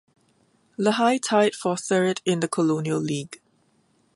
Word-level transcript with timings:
Lehigh 0.77 1.19
tied 1.21 1.53
for 1.53 1.77
third 1.77 2.23
in 2.25 2.39
the 2.39 2.47
Colonial 2.47 2.99
League. 2.99 3.39